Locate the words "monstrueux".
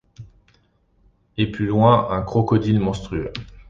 2.79-3.31